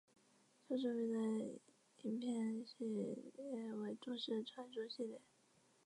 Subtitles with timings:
[0.67, 1.59] 较著名的
[2.01, 3.13] 影片系列
[3.75, 5.21] 为都市传说系列。